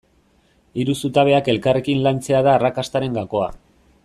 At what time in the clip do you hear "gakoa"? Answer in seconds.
3.23-3.53